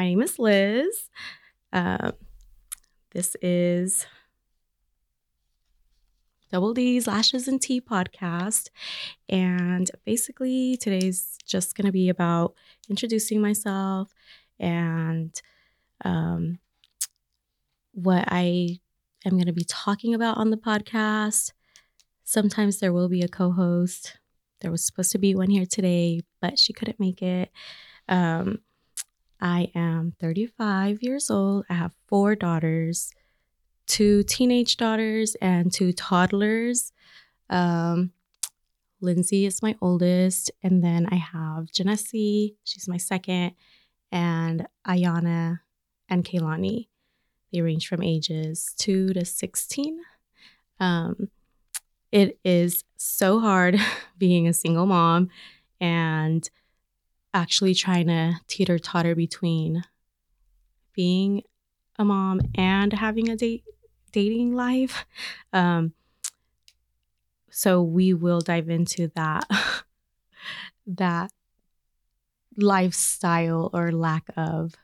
[0.00, 1.10] my name is Liz.
[1.74, 2.12] Um,
[3.12, 4.06] this is
[6.50, 8.70] Double D's Lashes and Tea podcast.
[9.28, 12.54] And basically, today's just going to be about
[12.88, 14.14] introducing myself
[14.58, 15.38] and
[16.02, 16.60] um,
[17.92, 18.78] what I
[19.26, 21.52] am going to be talking about on the podcast.
[22.24, 24.16] Sometimes there will be a co host.
[24.62, 27.50] There was supposed to be one here today, but she couldn't make it.
[28.08, 28.60] Um,
[29.40, 31.64] I am 35 years old.
[31.70, 33.12] I have four daughters,
[33.86, 36.92] two teenage daughters, and two toddlers.
[37.48, 38.12] Um,
[39.00, 40.50] Lindsay is my oldest.
[40.62, 43.52] And then I have Janessa, she's my second,
[44.12, 45.60] and Ayana
[46.08, 46.88] and Kaylani.
[47.52, 50.00] They range from ages 2 to 16.
[50.78, 51.28] Um,
[52.12, 53.78] it is so hard
[54.18, 55.30] being a single mom
[55.80, 56.48] and
[57.32, 59.84] actually trying to teeter totter between
[60.94, 61.42] being
[61.98, 63.64] a mom and having a date
[64.12, 65.04] dating life.
[65.52, 65.94] Um,
[67.50, 69.44] so we will dive into that
[70.86, 71.32] that
[72.56, 74.74] lifestyle or lack of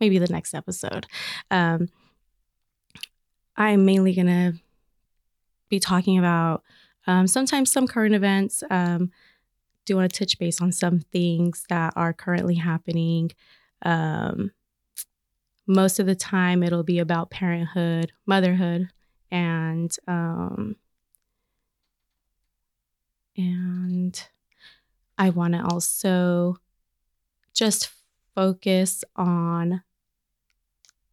[0.00, 1.06] maybe the next episode.
[1.48, 1.90] Um,
[3.56, 4.54] I'm mainly gonna
[5.68, 6.62] be talking about
[7.06, 8.62] um, sometimes some current events.
[8.70, 9.12] Um,
[9.86, 13.30] do want to touch base on some things that are currently happening.
[13.82, 14.50] Um,
[15.66, 18.88] most of the time, it'll be about parenthood, motherhood,
[19.30, 20.76] and um,
[23.36, 24.28] and
[25.18, 26.58] I want to also
[27.54, 27.90] just
[28.34, 29.82] focus on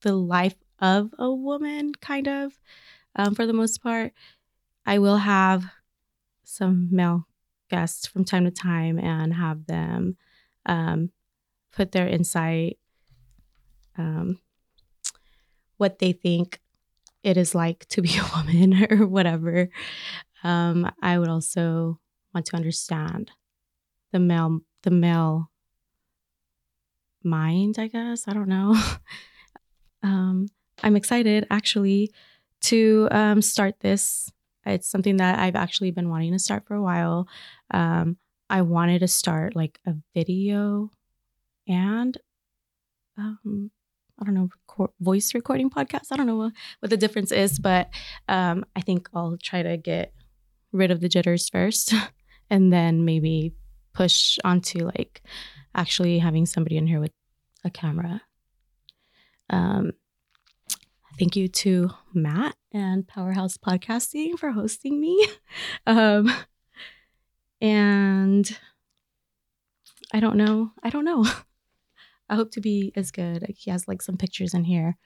[0.00, 2.58] the life of a woman, kind of,
[3.14, 4.12] um, for the most part.
[4.86, 5.64] I will have
[6.42, 7.26] some male
[7.70, 10.16] guests from time to time and have them
[10.66, 11.10] um,
[11.72, 12.78] put their insight,
[13.96, 14.38] um,
[15.76, 16.60] what they think
[17.22, 19.68] it is like to be a woman or whatever.
[20.42, 21.98] Um, I would also
[22.34, 23.30] want to understand
[24.12, 25.50] the male the male
[27.22, 28.26] mind, I guess.
[28.26, 28.80] I don't know.
[30.02, 30.48] um,
[30.82, 32.12] I'm excited actually
[32.62, 34.30] to um, start this.
[34.66, 37.28] It's something that I've actually been wanting to start for a while.
[37.70, 38.16] Um,
[38.48, 40.90] I wanted to start like a video
[41.68, 42.16] and
[43.16, 43.70] um,
[44.20, 46.08] I don't know, record, voice recording podcast.
[46.10, 46.52] I don't know what,
[46.90, 47.90] the difference is, but
[48.28, 50.12] um, I think I'll try to get
[50.72, 51.94] rid of the jitters first
[52.50, 53.54] and then maybe
[53.92, 55.22] push onto like
[55.74, 57.12] actually having somebody in here with
[57.64, 58.22] a camera.
[59.48, 59.92] Um,
[61.20, 65.28] thank you to Matt and Powerhouse Podcasting for hosting me.
[65.86, 66.32] Um,
[67.60, 68.58] and
[70.14, 70.70] I don't know.
[70.82, 71.26] I don't know.
[72.30, 73.44] I hope to be as good.
[73.48, 74.96] He has like some pictures in here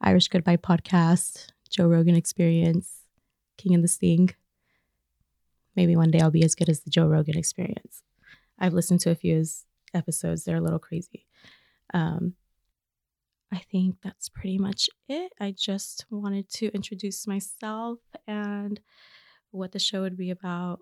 [0.00, 3.02] Irish Goodbye Podcast, Joe Rogan Experience,
[3.58, 4.30] King and the Sting.
[5.76, 8.02] Maybe one day I'll be as good as the Joe Rogan Experience.
[8.58, 9.44] I've listened to a few
[9.94, 11.26] episodes, they're a little crazy.
[11.92, 12.34] Um,
[13.52, 15.32] I think that's pretty much it.
[15.40, 18.80] I just wanted to introduce myself and
[19.50, 20.80] what the show would be about